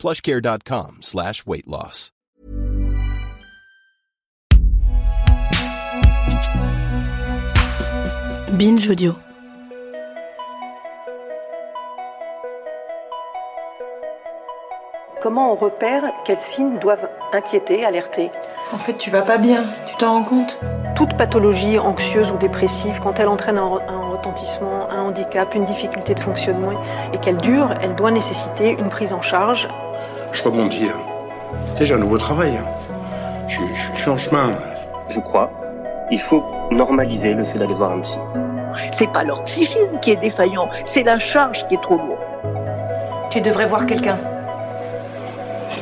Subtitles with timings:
[0.00, 2.10] plushcare.com slash weight loss.
[8.52, 9.14] Binge Audio.
[15.22, 18.30] Comment on repère quels signes doivent inquiéter, alerter?
[18.72, 20.60] En fait, tu vas pas bien, tu t'en rends compte?
[20.96, 26.14] Toute pathologie anxieuse ou dépressive, quand elle entraîne un, un retentissement, un handicap, une difficulté
[26.14, 26.72] de fonctionnement
[27.12, 29.68] et qu'elle dure, elle doit nécessiter une prise en charge.
[30.32, 30.84] Je rebondis.
[30.84, 31.00] hein.
[31.78, 32.56] Déjà, un nouveau travail.
[32.56, 32.66] hein.
[33.48, 34.56] Je, je- je suis en chemin.
[35.08, 35.50] je crois,
[36.12, 38.16] il faut normaliser le fait d'aller voir un psy.
[38.92, 42.18] C'est pas leur psychisme qui est défaillant, c'est la charge qui est trop lourde.
[43.30, 44.18] Tu devrais voir quelqu'un.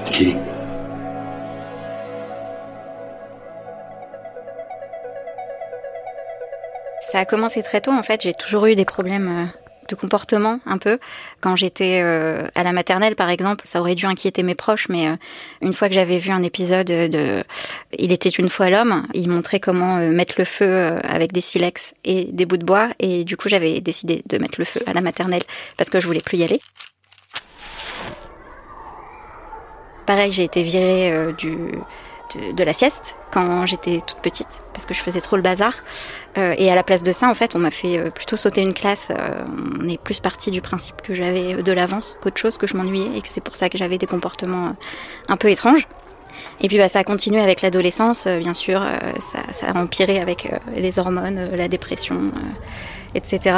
[0.06, 0.34] Qui?
[7.00, 8.22] Ça a commencé très tôt en fait.
[8.22, 10.98] J'ai toujours eu des problèmes euh, de comportement un peu.
[11.40, 15.08] Quand j'étais euh, à la maternelle par exemple, ça aurait dû inquiéter mes proches, mais
[15.08, 15.16] euh,
[15.62, 17.44] une fois que j'avais vu un épisode de
[17.98, 21.94] Il était une fois l'homme, il montrait comment euh, mettre le feu avec des silex
[22.04, 24.92] et des bouts de bois, et du coup j'avais décidé de mettre le feu à
[24.92, 25.42] la maternelle
[25.76, 26.60] parce que je voulais plus y aller.
[30.06, 31.54] Pareil, j'ai été virée du,
[32.36, 35.74] de, la sieste quand j'étais toute petite parce que je faisais trop le bazar.
[36.36, 38.60] Euh, et à la place de ça, en fait, on m'a fait euh, plutôt sauter
[38.60, 39.10] une classe.
[39.10, 39.44] Euh,
[39.80, 43.16] on est plus parti du principe que j'avais de l'avance qu'autre chose, que je m'ennuyais
[43.16, 44.76] et que c'est pour ça que j'avais des comportements
[45.28, 45.88] un peu étranges.
[46.60, 48.80] Et puis bah, ça a continué avec l'adolescence, bien sûr,
[49.20, 52.30] ça, a empiré avec les hormones, la dépression,
[53.16, 53.56] etc.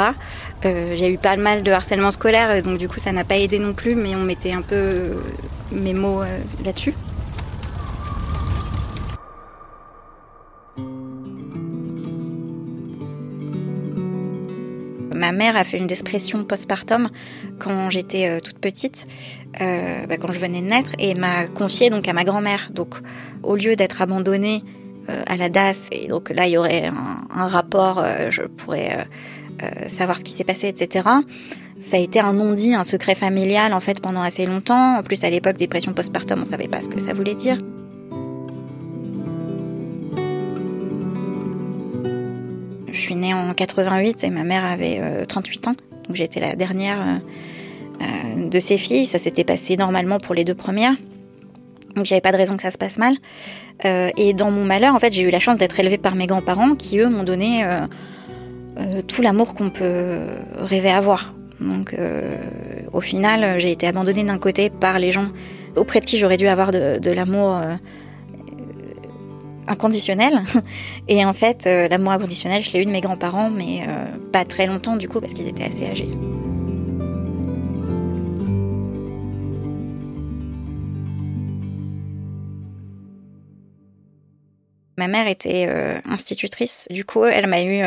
[0.63, 3.73] J'ai eu pas mal de harcèlement scolaire, donc du coup ça n'a pas aidé non
[3.73, 5.11] plus, mais on mettait un peu
[5.71, 6.23] mes mots
[6.65, 6.95] là-dessus.
[15.21, 17.07] Ma mère a fait une dépression postpartum
[17.59, 19.05] quand j'étais euh, toute petite,
[19.61, 22.71] euh, bah, quand je venais de naître, et m'a confiée donc à ma grand-mère.
[22.73, 22.95] Donc,
[23.43, 24.63] au lieu d'être abandonnée
[25.11, 29.05] euh, à la DAS, et donc là il y aurait un, rapport, je pourrais
[29.87, 31.07] savoir ce qui s'est passé, etc.
[31.79, 34.97] Ça a été un non-dit, un secret familial en fait pendant assez longtemps.
[34.97, 37.59] En plus, à l'époque, dépression postpartum, on savait pas ce que ça voulait dire.
[43.01, 45.75] Suis née en 88 et ma mère avait euh, 38 ans.
[46.07, 47.17] Donc été la dernière euh,
[48.01, 49.05] euh, de ses filles.
[49.05, 50.95] Ça s'était passé normalement pour les deux premières.
[51.95, 53.15] Donc j'avais pas de raison que ça se passe mal.
[53.85, 56.27] Euh, et dans mon malheur, en fait, j'ai eu la chance d'être élevée par mes
[56.27, 57.87] grands-parents qui, eux, m'ont donné euh,
[58.79, 60.19] euh, tout l'amour qu'on peut
[60.57, 61.33] rêver avoir.
[61.59, 62.37] Donc euh,
[62.93, 65.27] au final, j'ai été abandonnée d'un côté par les gens
[65.75, 67.75] auprès de qui j'aurais dû avoir de, l'amour euh,
[69.71, 70.43] inconditionnel.
[71.07, 74.45] Et en fait, euh, l'amour inconditionnel, je l'ai eu de mes grands-parents, mais euh, pas
[74.45, 76.09] très longtemps du coup, parce qu'ils étaient assez âgés.
[84.97, 87.81] Ma mère était euh, institutrice, du coup, elle m'a eu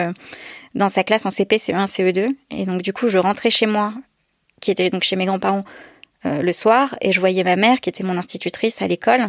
[0.74, 2.34] dans sa classe en CP, CE1, CE2.
[2.50, 3.94] Et donc, du coup, je rentrais chez moi,
[4.60, 5.64] qui était donc chez mes grands-parents,
[6.24, 9.28] le soir, et je voyais ma mère, qui était mon institutrice à l'école,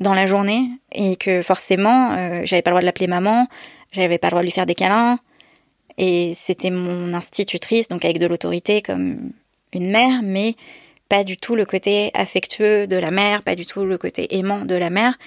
[0.00, 3.48] dans la journée, et que forcément, euh, j'avais pas le droit de l'appeler maman,
[3.92, 5.18] j'avais pas le droit de lui faire des câlins,
[5.98, 9.32] et c'était mon institutrice, donc avec de l'autorité comme
[9.72, 10.54] une mère, mais
[11.10, 14.64] pas du tout le côté affectueux de la mère, pas du tout le côté aimant
[14.64, 15.18] de la mère.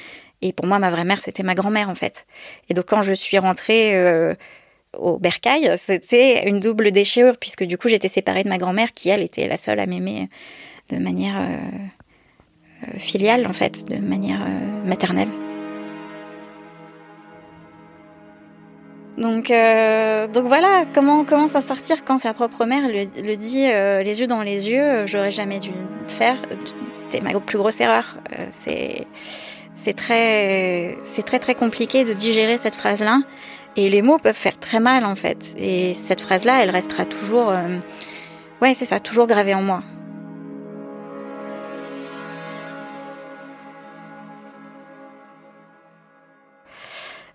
[0.41, 2.25] Et pour moi, ma vraie mère, c'était ma grand-mère, en fait.
[2.69, 4.33] Et donc, quand je suis rentrée euh,
[4.97, 9.09] au bercail, c'était une double déchirure, puisque du coup, j'étais séparée de ma grand-mère, qui,
[9.09, 10.29] elle, était la seule à m'aimer
[10.89, 11.57] de manière euh,
[12.97, 15.29] filiale, en fait, de manière euh, maternelle.
[19.17, 24.01] Donc, euh, donc voilà, comment, comment s'en sortir quand sa propre mère le, dit euh,
[24.01, 26.35] les yeux dans les yeux, euh, j'aurais jamais dû le faire,
[27.09, 28.17] c'est ma plus grosse erreur.
[28.31, 29.05] Euh, c'est
[29.75, 33.19] c'est très, c'est très très compliqué de digérer cette phrase-là.
[33.75, 35.55] Et les mots peuvent faire très mal en fait.
[35.57, 37.79] Et cette phrase-là, elle restera toujours, euh,
[38.61, 39.83] ouais, c'est ça, toujours gravée en moi.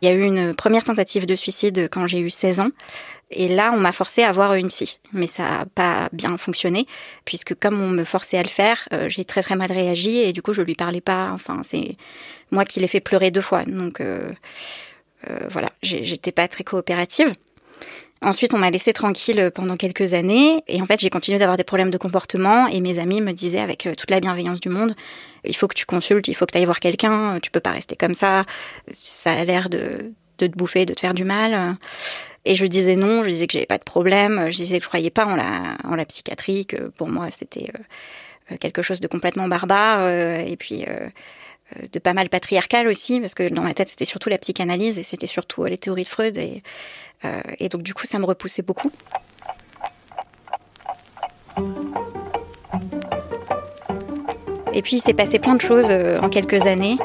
[0.01, 2.71] Il y a eu une première tentative de suicide quand j'ai eu 16 ans.
[3.31, 4.99] Et là, on m'a forcé à voir une psy.
[5.13, 6.87] Mais ça n'a pas bien fonctionné,
[7.25, 10.33] puisque comme on me forçait à le faire, euh, j'ai très très mal réagi et
[10.33, 11.31] du coup, je lui parlais pas.
[11.33, 11.97] Enfin, c'est
[12.51, 13.65] moi qui l'ai fait pleurer deux fois.
[13.65, 14.33] Donc euh,
[15.29, 17.33] euh, voilà, j'étais pas très coopérative.
[18.23, 20.63] Ensuite, on m'a laissé tranquille pendant quelques années.
[20.67, 22.67] Et en fait, j'ai continué d'avoir des problèmes de comportement.
[22.67, 24.95] Et mes amis me disaient avec toute la bienveillance du monde,
[25.45, 27.71] il faut que tu consultes, il faut que tu ailles voir quelqu'un, tu peux pas
[27.71, 28.45] rester comme ça,
[28.91, 31.77] ça a l'air de, de te bouffer, de te faire du mal.
[32.45, 34.89] Et je disais non, je disais que j'avais pas de problème, je disais que je
[34.89, 37.71] croyais pas en la, en la psychiatrie, que pour moi c'était
[38.51, 41.09] euh, quelque chose de complètement barbare, euh, et puis euh,
[41.93, 45.03] de pas mal patriarcal aussi, parce que dans ma tête c'était surtout la psychanalyse et
[45.03, 46.63] c'était surtout les théories de Freud, et,
[47.59, 48.91] et donc du coup ça me repoussait beaucoup.
[54.73, 56.97] Et puis il s'est passé plein de choses en quelques années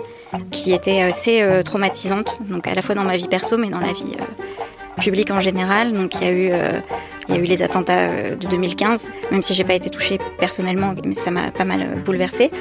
[0.52, 3.94] qui étaient assez traumatisantes, donc à la fois dans ma vie perso mais dans la
[3.94, 4.16] vie
[5.02, 5.94] public en général.
[5.94, 6.80] Donc il y a eu, euh,
[7.28, 10.20] il y a eu les attentats euh, de 2015, même si j'ai pas été touchée
[10.40, 12.52] personnellement, mais ça m'a pas mal euh, bouleversée.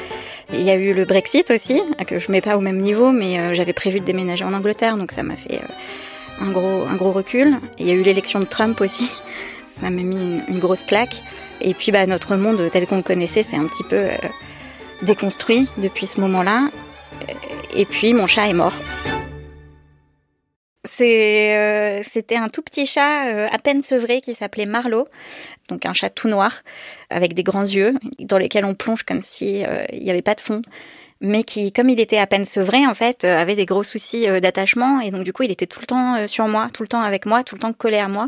[0.52, 3.54] Il y a eu le Brexit aussi, que je mets pas au même niveau, mais
[3.54, 5.60] j'avais prévu de déménager en Angleterre, donc ça m'a fait
[6.40, 7.58] un gros, un gros recul.
[7.78, 9.10] Il y a eu l'élection de Trump aussi,
[9.80, 11.22] ça m'a mis une, grosse claque.
[11.60, 14.06] Et puis bah, notre monde tel qu'on le connaissait, c'est un petit peu
[15.02, 16.68] déconstruit depuis ce moment-là.
[17.74, 18.74] Et puis mon chat est mort.
[21.00, 25.08] Euh, c'était un tout petit chat euh, à peine sevré qui s'appelait Marlowe,
[25.68, 26.62] donc un chat tout noir
[27.12, 30.40] avec des grands yeux dans lesquels on plonge comme si euh, n'y avait pas de
[30.40, 30.62] fond,
[31.20, 35.00] mais qui, comme il était à peine sevré, en fait, avait des gros soucis d'attachement
[35.00, 37.26] et donc du coup il était tout le temps sur moi, tout le temps avec
[37.26, 38.26] moi, tout le temps collé à moi.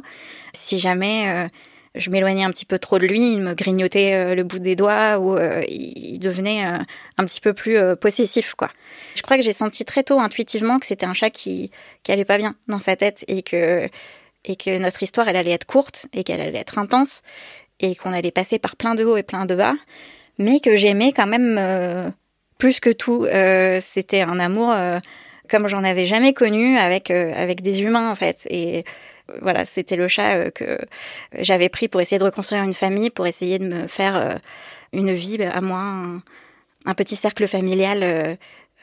[0.52, 1.48] Si jamais
[1.94, 4.74] je m'éloignais un petit peu trop de lui, il me grignotait euh, le bout des
[4.74, 6.78] doigts ou euh, il devenait euh,
[7.18, 8.70] un petit peu plus possessif, quoi.
[9.14, 11.70] Je crois que j'ai senti très tôt intuitivement que c'était un chat qui,
[12.02, 13.88] qui allait pas bien dans sa tête et que,
[14.44, 17.22] et que notre histoire, elle allait être courte et qu'elle allait être intense
[17.80, 19.74] et qu'on allait passer par plein de hauts et plein de bas,
[20.38, 22.12] mais que j'aimais quand même
[22.58, 23.26] plus que tout.
[23.80, 24.74] c'était un amour
[25.50, 28.46] comme j'en avais jamais connu avec, avec des humains, en fait.
[28.48, 28.84] Et
[29.40, 30.78] voilà, c'était le chat euh, que
[31.38, 34.34] j'avais pris pour essayer de reconstruire une famille, pour essayer de me faire euh,
[34.92, 35.80] une vie à moi,
[36.84, 38.36] un, petit cercle familial euh,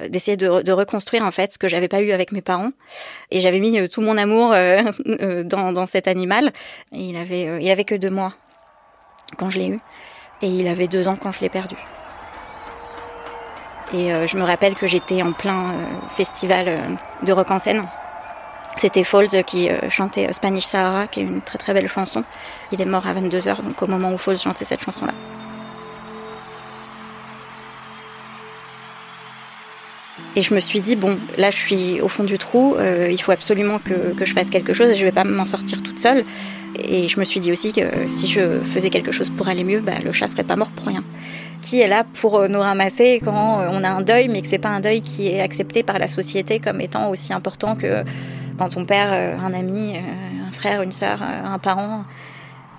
[0.10, 2.72] d'essayer de, reconstruire en fait ce que j'avais pas eu avec mes parents
[3.30, 4.50] et j'avais mis tout mon amour
[5.46, 6.52] dans, cet animal
[6.92, 8.34] et il avait il avait que deux mois
[9.38, 9.80] quand je l'ai eu
[10.42, 11.76] et il avait deux ans quand je l'ai perdu
[13.94, 15.74] et je me rappelle que j'étais en plein
[16.10, 17.86] festival de rock en scène
[18.78, 22.24] c'était Falls qui euh, chantait euh, Spanish Sahara, qui est une très très belle chanson.
[22.72, 25.14] Il est mort à 22h, donc au moment où Falls chantait cette chanson-là.
[30.36, 33.22] Et je me suis dit, bon, là je suis au fond du trou, euh, il
[33.22, 36.24] faut absolument que, que, je fasse quelque chose je vais pas m'en sortir toute seule.
[36.80, 39.80] Et je me suis dit aussi que si je faisais quelque chose pour aller mieux,
[39.80, 41.04] bah, le chat serait pas mort pour rien.
[41.62, 44.70] Qui est là pour nous ramasser quand on a un deuil, mais que c'est pas
[44.70, 48.04] un deuil qui est accepté par la société comme étant aussi important que
[48.62, 52.04] quand on perd euh, un ami, euh, un frère, une sœur, euh, un parent.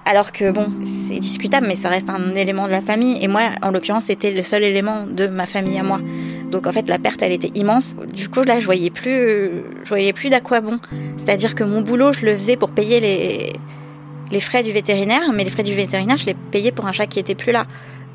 [0.04, 3.18] Alors que bon, c'est discutable, mais ça reste un élément de la famille.
[3.20, 6.00] Et moi, en l'occurrence, c'était le seul élément de ma famille à moi.
[6.50, 7.96] Donc en fait, la perte, elle était immense.
[8.12, 10.78] Du coup, là, je voyais plus, je voyais plus d'à quoi bon.
[11.16, 13.52] C'est-à-dire que mon boulot, je le faisais pour payer les,
[14.32, 17.06] les frais du vétérinaire, mais les frais du vétérinaire, je les payais pour un chat
[17.06, 17.67] qui était plus là.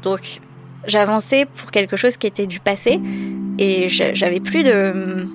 [0.01, 0.41] Donc
[0.85, 2.99] j'avançais pour quelque chose qui était du passé
[3.59, 5.27] et j'avais plus de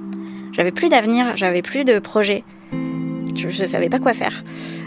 [0.52, 2.44] j'avais plus d'avenir, j'avais plus de projet.
[3.34, 4.44] Je ne savais pas quoi faire.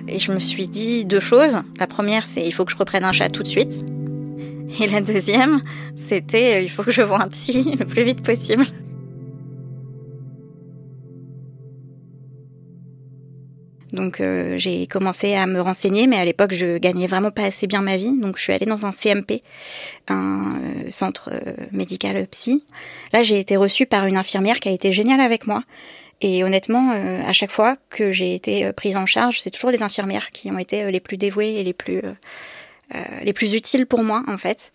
[0.08, 1.58] Et je me suis dit deux choses.
[1.80, 3.84] La première, c'est il faut que je reprenne un chat tout de suite.
[4.80, 5.62] Et la deuxième,
[5.96, 8.66] c'était il faut que je voie un psy le plus vite possible.
[13.96, 17.66] Donc euh, j'ai commencé à me renseigner, mais à l'époque je gagnais vraiment pas assez
[17.66, 18.16] bien ma vie.
[18.18, 19.42] Donc je suis allée dans un CMP,
[20.08, 22.64] un euh, centre euh, médical psy.
[23.14, 25.64] Là j'ai été reçue par une infirmière qui a été géniale avec moi.
[26.22, 30.32] Et honnêtement, à chaque fois que j'ai été prise en charge, c'est toujours les infirmières
[30.32, 32.02] qui ont été les plus dévouées et les plus
[33.22, 34.72] les plus utiles pour moi en fait.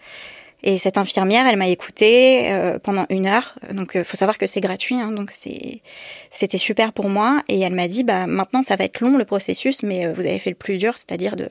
[0.62, 3.54] Et cette infirmière, elle m'a écoutée euh, pendant une heure.
[3.72, 7.42] Donc, euh, faut savoir que c'est gratuit, hein, donc c'était super pour moi.
[7.48, 10.20] Et elle m'a dit, bah maintenant ça va être long le processus, mais euh, vous
[10.20, 11.48] avez fait le plus dur, c'est-à-dire de,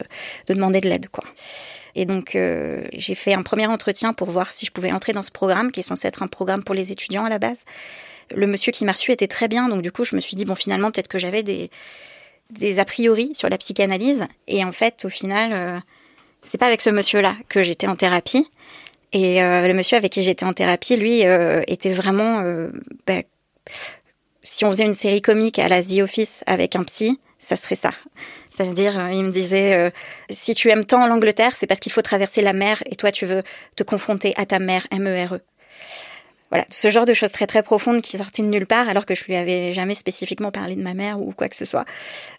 [0.47, 1.23] de, demander de l'aide, quoi.
[1.95, 2.37] Et donc
[2.93, 5.79] j'ai fait un premier entretien pour voir si je pouvais entrer dans ce programme, qui
[5.79, 7.65] est censé être un programme pour les étudiants à la base.
[8.33, 10.45] Le monsieur qui m'a reçu était très bien, donc du coup je me suis dit
[10.45, 11.71] bon finalement peut-être que j'avais des
[12.51, 14.25] des a priori sur la psychanalyse.
[14.47, 15.81] Et en fait, au final,
[16.41, 18.47] c'est pas avec ce monsieur-là que j'étais en thérapie.
[19.11, 22.41] Et euh, le monsieur avec qui j'étais en thérapie, lui, euh, était vraiment...
[22.41, 22.71] Euh,
[23.07, 23.21] bah,
[24.43, 27.75] si on faisait une série comique à la The Office avec un psy, ça serait
[27.75, 27.91] ça.
[28.49, 29.89] C'est-à-dire, euh, il me disait, euh,
[30.29, 33.25] si tu aimes tant l'Angleterre, c'est parce qu'il faut traverser la mer et toi, tu
[33.25, 33.43] veux
[33.75, 35.39] te confronter à ta mère, M-E-R-E.
[36.49, 39.15] Voilà, ce genre de choses très très profondes qui sortaient de nulle part alors que
[39.15, 41.85] je lui avais jamais spécifiquement parlé de ma mère ou quoi que ce soit.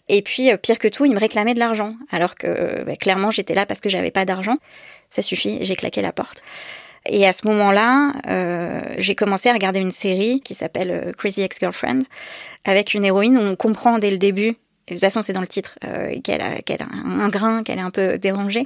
[0.09, 3.31] Et puis, euh, pire que tout, il me réclamait de l'argent alors que bah, clairement
[3.31, 4.55] j'étais là parce que j'avais pas d'argent.
[5.09, 6.43] Ça suffit, j'ai claqué la porte.
[7.07, 12.01] Et à ce moment-là, euh, j'ai commencé à regarder une série qui s'appelle Crazy Ex-Girlfriend,
[12.63, 14.55] avec une héroïne où on comprend dès le début
[14.91, 17.79] de toute façon, c'est dans le titre euh, qu'elle a, qu'elle a un grain, qu'elle
[17.79, 18.65] est un peu dérangée.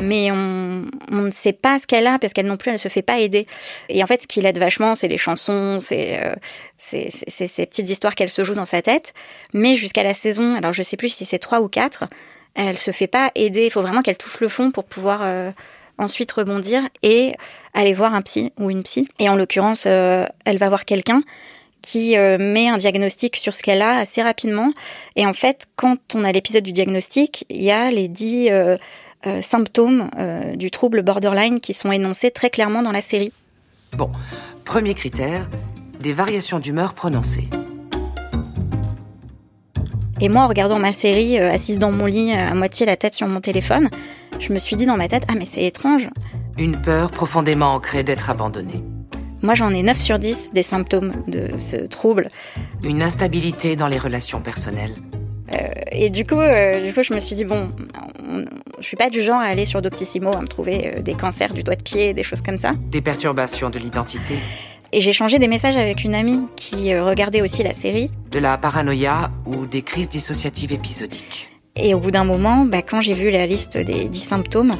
[0.00, 2.78] Mais on, on, ne sait pas ce qu'elle a parce qu'elle non plus, elle ne
[2.78, 3.46] se fait pas aider.
[3.88, 6.34] Et en fait, ce qui l'aide vachement, c'est les chansons, c'est euh,
[6.78, 9.14] ces petites histoires qu'elle se joue dans sa tête.
[9.52, 12.04] Mais jusqu'à la saison, alors je sais plus si c'est trois ou quatre,
[12.54, 13.66] elle se fait pas aider.
[13.66, 15.50] Il faut vraiment qu'elle touche le fond pour pouvoir euh,
[15.98, 17.32] ensuite rebondir et
[17.74, 19.08] aller voir un psy ou une psy.
[19.18, 21.22] Et en l'occurrence, euh, elle va voir quelqu'un
[21.82, 24.70] qui met un diagnostic sur ce qu'elle a assez rapidement.
[25.16, 28.50] Et en fait, quand on a l'épisode du diagnostic, il y a les dix
[29.26, 30.08] euh, euh, symptômes
[30.56, 33.32] du trouble borderline qui sont énoncés très clairement dans la série.
[33.96, 34.10] Bon,
[34.64, 35.48] premier critère,
[36.00, 37.48] des variations d'humeur prononcées.
[40.20, 43.26] Et moi, en regardant ma série, assise dans mon lit, à moitié la tête sur
[43.26, 43.88] mon téléphone,
[44.38, 46.08] je me suis dit dans ma tête, ah mais c'est étrange.
[46.58, 48.82] Une peur profondément ancrée d'être abandonnée.
[49.42, 52.28] Moi, j'en ai 9 sur 10 des symptômes de ce trouble.
[52.82, 54.94] Une instabilité dans les relations personnelles.
[55.54, 57.70] Euh, et du coup, euh, du coup, je me suis dit, bon,
[58.80, 61.52] je suis pas du genre à aller sur Doctissimo à me trouver euh, des cancers
[61.52, 62.72] du doigt de pied, des choses comme ça.
[62.90, 64.36] Des perturbations de l'identité.
[64.92, 68.10] Et j'ai changé des messages avec une amie qui regardait aussi la série.
[68.30, 71.48] De la paranoïa ou des crises dissociatives épisodiques.
[71.76, 74.72] Et au bout d'un moment, bah, quand j'ai vu la liste des 10 symptômes,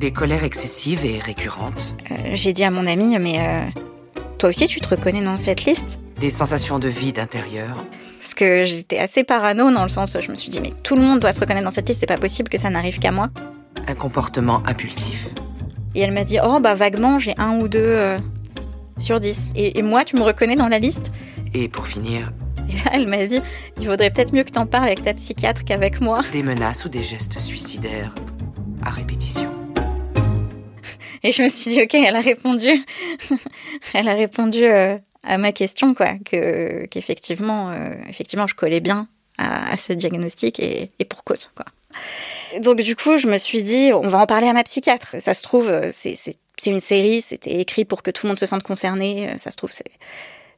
[0.00, 1.94] des colères excessives et récurrentes.
[2.32, 3.38] j'ai dit à mon amie, mais
[4.38, 6.00] toi aussi, tu te reconnais dans cette liste?
[6.24, 7.84] Des sensations de vide intérieur.
[8.18, 10.96] Parce que j'étais assez parano dans le sens où je me suis dit, mais tout
[10.96, 13.10] le monde doit se reconnaître dans cette liste, c'est pas possible que ça n'arrive qu'à
[13.10, 13.28] moi.
[13.86, 15.28] Un comportement impulsif.
[15.94, 18.18] Et elle m'a dit, oh bah vaguement, j'ai un ou deux euh,
[18.98, 19.50] sur dix.
[19.54, 21.12] Et, et, moi, tu me reconnais dans la liste?
[21.52, 22.32] Et pour finir.
[22.70, 23.40] Et là, elle m'a dit,
[23.78, 26.22] il vaudrait peut-être mieux que t'en parles avec ta psychiatre qu'avec moi.
[26.32, 28.14] Des menaces ou des gestes suicidaires
[28.82, 29.50] à répétition.
[31.22, 32.82] Et je me suis dit, ok, elle a répondu,
[33.92, 39.08] elle a répondu euh, à ma question, quoi, que qu'effectivement, euh, effectivement, je collais bien
[39.38, 41.66] à, ce diagnostic et, pour cause, quoi.
[42.60, 45.16] Donc du coup, je me suis dit, on va en parler à ma psychiatre.
[45.20, 48.46] Ça se trouve, euh, c'est une série, c'était écrit pour que tout le monde se
[48.46, 49.36] sente concerné.
[49.38, 49.70] Ça se trouve,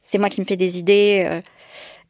[0.03, 1.41] c'est moi qui me fais des idées.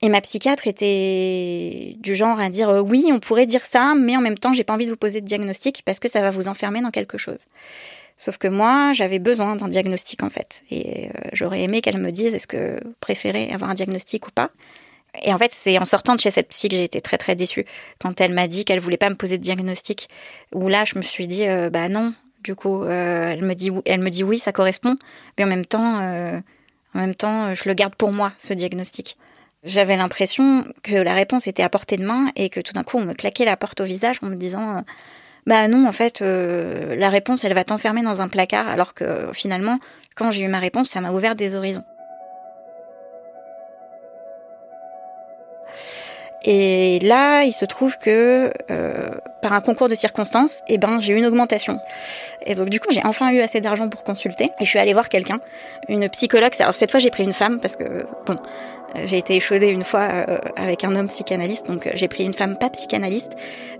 [0.01, 4.21] Et ma psychiatre était du genre à dire oui, on pourrait dire ça, mais en
[4.21, 6.47] même temps, j'ai pas envie de vous poser de diagnostic parce que ça va vous
[6.47, 7.39] enfermer dans quelque chose.
[8.17, 10.63] Sauf que moi, j'avais besoin d'un diagnostic en fait.
[10.71, 14.31] Et euh, j'aurais aimé qu'elle me dise est-ce que vous préférez avoir un diagnostic ou
[14.31, 14.49] pas?
[15.23, 17.35] Et en fait, c'est en sortant de chez cette psy que j'ai été très très
[17.35, 17.65] déçue.
[17.99, 20.09] Quand elle m'a dit qu'elle voulait pas me poser de diagnostic,
[20.53, 22.13] où là, je me suis dit euh, bah non.
[22.43, 24.97] Du coup, euh, elle, me dit, elle me dit oui, ça correspond.
[25.37, 29.17] Mais en même temps, en même temps, je le garde pour moi, ce diagnostic.
[29.63, 32.97] J'avais l'impression que la réponse était à portée de main et que tout d'un coup,
[32.97, 34.83] on me claquait la porte au visage en me disant
[35.47, 39.29] bah non, en fait, euh, la réponse, elle va t'enfermer dans un placard, alors que
[39.31, 39.79] finalement,
[40.13, 41.85] quand j'ai eu ma réponse, ça m'a ouvert des horizons.
[46.49, 49.09] Et là, il se trouve que euh,
[49.41, 51.77] par un concours de circonstances, eh ben, j'ai eu une augmentation.
[52.45, 54.45] Et donc du coup, j'ai enfin eu assez d'argent pour consulter.
[54.61, 55.35] Et je suis allée voir quelqu'un,
[55.89, 56.53] une psychologue.
[56.59, 58.37] Alors cette fois, j'ai pris une femme parce que bon,
[59.05, 62.33] j'ai été échaudée une fois euh, avec un homme psychanalyste, donc euh, j'ai pris une
[62.33, 63.33] femme pas psychanalyste,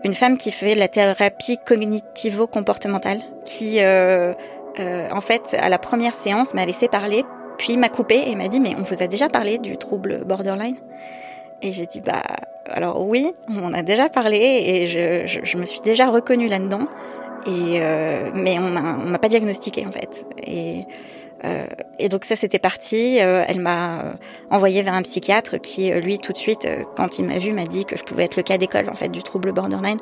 [0.03, 4.33] une femme qui fait de la thérapie cognitivo-comportementale, qui euh,
[4.77, 7.24] en fait à la première séance m'a laissé parler,
[7.57, 10.75] puis m'a coupé et m'a dit mais on vous a déjà parlé du trouble borderline?
[11.61, 12.23] Et j'ai dit bah
[12.65, 16.87] alors oui, on a déjà parlé et je, je, je me suis déjà reconnue là-dedans,
[17.45, 17.79] et
[18.33, 20.25] mais on m'a pas diagnostiqué en fait.
[20.45, 20.85] Et
[21.45, 21.67] euh,
[21.99, 23.19] et donc ça, c'était parti.
[23.19, 24.13] Euh, elle m'a euh,
[24.49, 27.85] envoyé vers un psychiatre qui, lui, tout de suite, quand il m'a vu, m'a dit
[27.85, 29.99] que je pouvais être le cas d'école en fait du trouble borderline.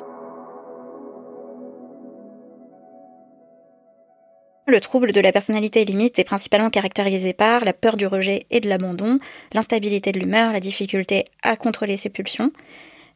[4.68, 8.58] Le trouble de la personnalité limite est principalement caractérisé par la peur du rejet et
[8.58, 9.20] de l'abandon,
[9.52, 12.50] l'instabilité de l'humeur, la difficulté à contrôler ses pulsions,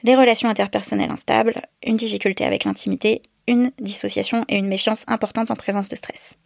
[0.04, 5.56] les relations interpersonnelles instables, une difficulté avec l'intimité, une dissociation et une méfiance importante en
[5.56, 6.36] présence de stress.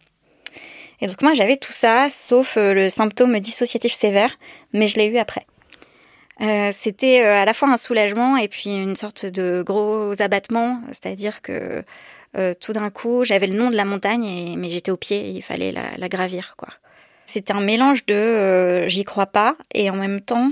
[1.01, 4.39] Et donc moi j'avais tout ça, sauf euh, le symptôme dissociatif sévère,
[4.73, 5.45] mais je l'ai eu après.
[6.41, 10.81] Euh, c'était euh, à la fois un soulagement et puis une sorte de gros abattement,
[10.87, 11.83] c'est-à-dire que
[12.59, 15.41] tout d'un coup j'avais le nom de la montagne, mais j'étais au pied et il
[15.41, 16.55] fallait la, gravir.
[16.57, 16.69] quoi.
[17.25, 20.51] C'était un mélange de j'y crois pas et en même temps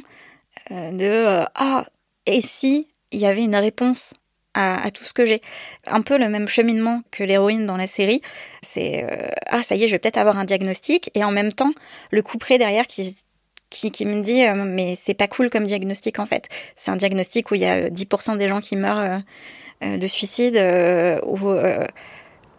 [0.69, 1.85] de ah
[2.25, 4.13] et si il y avait une réponse
[4.53, 5.41] à, tout ce que j'ai?
[5.87, 8.21] Un peu le même cheminement que l'héroïne dans la série.
[8.61, 11.53] C'est euh, ah ça y est, je vais peut-être avoir un diagnostic et en même
[11.53, 11.71] temps
[12.11, 13.15] le couperet derrière qui
[13.69, 16.47] qui, me dit euh, mais c'est pas cool comme diagnostic en fait.
[16.75, 19.17] C'est un diagnostic où il y a 10% des gens qui meurent euh,
[19.81, 20.57] de suicide
[21.25, 21.49] où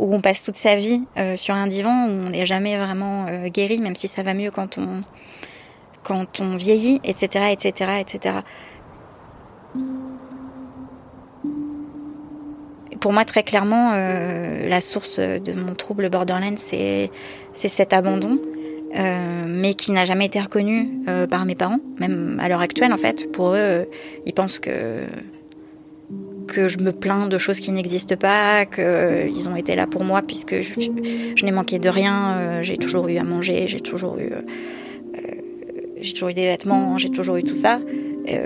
[0.01, 1.03] où on passe toute sa vie
[1.37, 4.77] sur un divan où on n'est jamais vraiment guéri même si ça va mieux quand
[4.79, 5.03] on
[6.03, 8.35] quand on vieillit etc etc etc
[13.05, 17.11] pour moi, très clairement, euh, la source de mon trouble borderline, c'est
[17.53, 18.39] cet abandon,
[18.97, 22.95] euh, mais qui n'a jamais été reconnu euh, par mes parents, même à l'heure actuelle,
[22.95, 23.31] en fait.
[23.31, 23.87] Pour eux,
[24.25, 25.05] ils pensent que
[26.55, 30.23] que je me plains de choses qui n'existent pas, qu'ils ont été là pour moi
[30.23, 34.31] puisque je, n'ai manqué de rien, j'ai toujours eu à manger, j'ai toujours eu,
[36.01, 37.81] j'ai toujours eu des vêtements, j'ai toujours eu tout ça.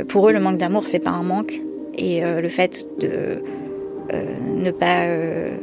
[0.09, 1.61] pour eux, le manque d'amour, c'est pas un manque,
[1.97, 3.43] et le fait de
[4.15, 4.25] euh,
[4.55, 5.57] ne pas euh,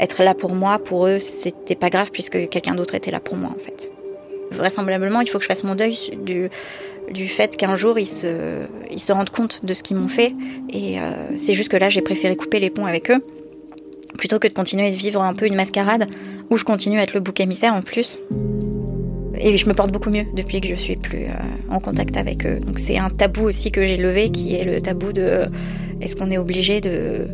[0.00, 3.36] être là pour moi, pour eux, c'était pas grave puisque quelqu'un d'autre était là pour
[3.36, 3.90] moi en fait.
[4.50, 6.50] Vraisemblablement, il faut que je fasse mon deuil du,
[7.12, 10.34] du fait qu'un jour ils se, ils se rendent compte de ce qu'ils m'ont fait.
[10.70, 13.24] Et euh, c'est juste que là, j'ai préféré couper les ponts avec eux
[14.18, 16.06] plutôt que de continuer de vivre un peu une mascarade
[16.48, 18.16] où je continue à être le bouc émissaire en plus.
[19.36, 21.26] Et je me porte beaucoup mieux depuis que je suis plus
[21.68, 22.60] en contact avec eux.
[22.60, 25.46] Donc c'est un tabou aussi que j'ai levé qui est le tabou de
[26.00, 27.26] est-ce qu'on est obligé de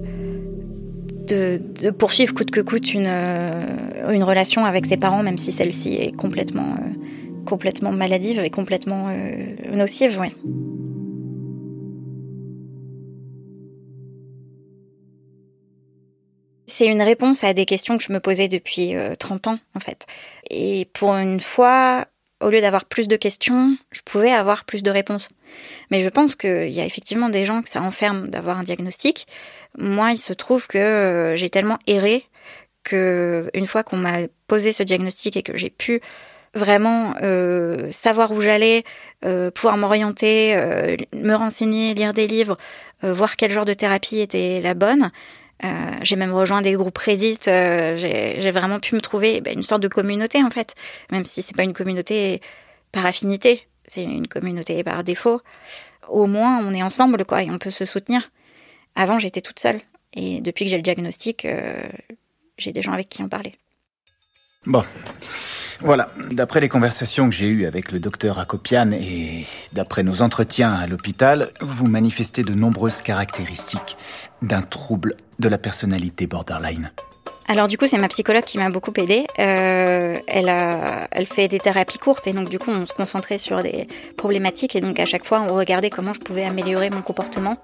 [1.30, 5.94] de, poursuivre coûte que coûte une, euh, une relation avec ses parents, même si celle-ci
[5.94, 10.18] est complètement, euh, complètement maladive et complètement euh, nocive.
[16.66, 20.06] C'est une réponse à des questions que je me posais depuis 30 ans, en fait.
[20.48, 22.06] Et pour une fois,
[22.40, 25.28] au lieu d'avoir plus de questions, je pouvais avoir plus de réponses.
[25.90, 29.26] Mais je pense qu'il y a effectivement des gens que ça enferme d'avoir un diagnostic.
[29.78, 32.24] Moi, il se trouve que euh, j'ai tellement erré
[32.82, 36.00] que une fois qu'on m'a posé ce diagnostic et que j'ai pu
[36.54, 38.84] vraiment euh, savoir où j'allais,
[39.24, 40.56] euh, pouvoir m'orienter,
[41.14, 42.56] me renseigner, lire des livres,
[43.02, 45.10] voir quel genre de thérapie était la bonne.
[46.02, 47.38] j'ai même rejoint des groupes Reddit.
[47.44, 50.74] j'ai vraiment pu me trouver ben, une sorte de communauté en fait,
[51.10, 52.40] même si c'est pas une communauté
[52.92, 55.40] par affinité, c'est une communauté par défaut.
[56.08, 58.30] Au moins, on est ensemble quoi et on peut se soutenir.
[58.94, 59.80] Avant, j'étais toute seule.
[60.14, 61.82] Et depuis que j'ai le diagnostic, euh,
[62.58, 63.54] j'ai des gens avec qui en parler.
[64.66, 64.84] Bon.
[65.82, 70.72] Voilà, d'après les conversations que j'ai eues avec le docteur Akopian et d'après nos entretiens
[70.72, 73.96] à l'hôpital, vous manifestez de nombreuses caractéristiques
[74.42, 76.90] d'un trouble de la personnalité borderline.
[77.48, 79.26] Alors du coup, c'est ma psychologue qui m'a beaucoup aidée.
[79.38, 83.38] Euh, elle, a, elle fait des thérapies courtes et donc du coup, on se concentrait
[83.38, 87.02] sur des problématiques et donc à chaque fois, on regardait comment je pouvais améliorer mon
[87.02, 87.56] comportement.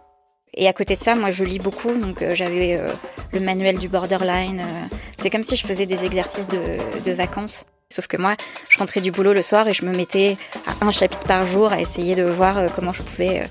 [0.57, 2.88] Et à côté de ça, moi je lis beaucoup, donc euh, j'avais euh,
[3.33, 4.61] le manuel du borderline.
[4.61, 4.96] Euh.
[5.18, 7.64] c'est comme si je faisais des exercices de, vacances.
[7.90, 8.37] Sauf que moi,
[8.68, 11.72] je rentrais du boulot le soir et je me mettais à un chapitre par jour
[11.72, 13.49] à essayer de voir comment je pouvais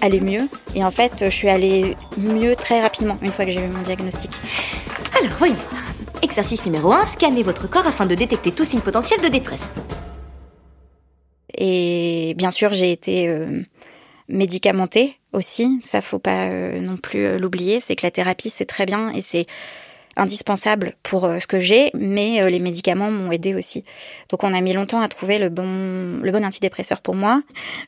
[0.00, 0.48] aller mieux.
[0.74, 3.82] Et en fait, je suis allée mieux très rapidement une fois que j'ai eu mon
[3.82, 4.30] diagnostic.
[5.18, 5.82] Alors, voyons voir.
[6.22, 9.70] Exercice numéro 1, scannez votre corps afin de détecter tout signe potentiel de détresse.
[11.58, 13.28] Et bien sûr, j'ai été
[14.28, 18.66] médicamenté aussi, ça faut pas euh, non plus euh, l'oublier, c'est que la thérapie c'est
[18.66, 19.46] très bien et c'est
[20.16, 23.84] indispensable pour euh, ce que j'ai, mais les médicaments m'ont aidé aussi.
[24.30, 27.42] Donc on a mis longtemps à trouver le bon le bon antidépresseur pour moi,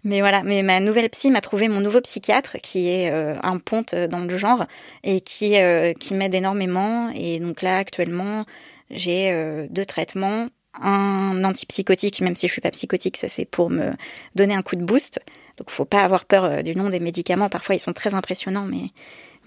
[0.05, 3.95] mais voilà, mais ma nouvelle psy m'a trouvé mon nouveau psychiatre qui est un ponte
[3.95, 4.67] dans le genre
[5.03, 5.57] et qui
[6.01, 8.45] qui m'aide énormément et donc là actuellement,
[8.91, 10.47] j'ai deux traitements,
[10.81, 13.91] un antipsychotique même si je suis pas psychotique, ça c'est pour me
[14.35, 15.21] donner un coup de boost
[15.57, 17.49] donc faut pas avoir peur euh, du nom des médicaments.
[17.49, 18.91] Parfois ils sont très impressionnants, mais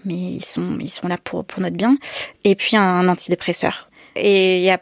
[0.04, 1.96] mais ils sont ils sont là pour pour notre bien.
[2.44, 3.88] Et puis un, antidépresseur.
[4.16, 4.80] Et il y a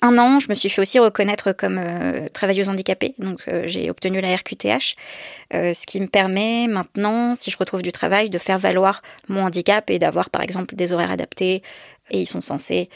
[0.00, 3.14] un an, je me suis fait aussi reconnaître comme euh, travailleuse handicapée.
[3.18, 4.94] Donc, euh, j'ai obtenu la RQTH,
[5.52, 9.90] ce qui me permet maintenant, si je retrouve du travail, de faire valoir mon handicap
[9.90, 11.62] et d'avoir, par exemple, des horaires adaptés.
[12.10, 12.88] Et ils sont censés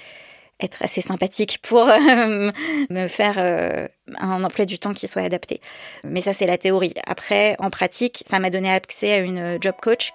[0.63, 2.51] être assez sympathique pour euh,
[2.91, 5.61] me faire euh, un emploi du temps qui soit adapté.
[6.05, 6.95] Mais ça, c'est la théorie.
[7.07, 10.13] Après, en pratique, ça m'a donné accès à une job coach.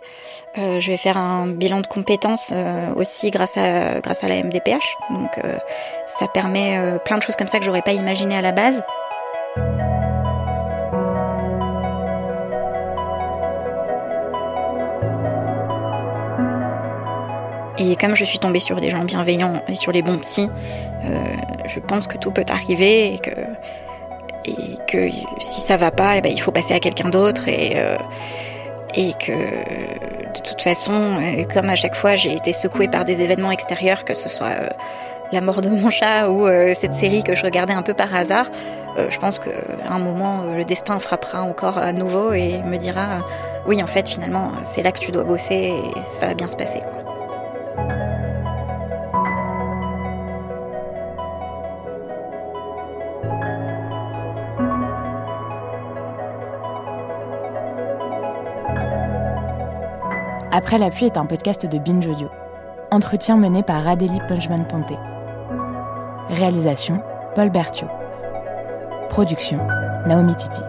[0.57, 2.53] Euh, je vais faire un bilan de compétences
[2.95, 4.95] aussi grâce à, grâce à la MDPH.
[5.09, 5.31] Donc,
[6.07, 8.83] ça permet plein de choses comme ça que j'aurais pas imaginé à la base.
[17.79, 20.49] Et comme je suis tombée sur des gens bienveillants et sur les bons psys,
[21.05, 21.17] euh,
[21.65, 23.29] je pense que tout peut arriver et que,
[24.45, 27.75] et si ça va pas, eh ben, il faut passer à quelqu'un d'autre et
[28.95, 31.17] et que de toute façon,
[31.53, 34.73] comme à chaque fois j'ai été secouée par des événements extérieurs, que ce soit
[35.31, 38.47] la mort de mon chat ou cette série que je regardais un peu par hasard,
[39.09, 39.51] je pense qu'à
[39.89, 43.25] un moment le destin frappera encore à nouveau et me dira
[43.67, 46.55] oui en fait finalement c'est là que tu dois bosser et ça va bien se
[46.55, 46.79] passer.
[60.57, 62.31] Après la pluie est un podcast de Binge Audio.
[62.89, 64.95] Entretien mené par Adélie Punchman-Ponté.
[66.29, 66.99] Réalisation
[67.35, 67.91] Paul Berthiaud.
[69.07, 69.59] Production
[70.07, 70.61] Naomi Titi.